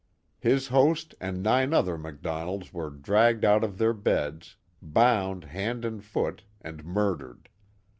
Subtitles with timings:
[0.39, 6.03] His host and nine other MacDonalds were dragged out of their beds, bound hand and
[6.03, 7.47] foot, and murdered.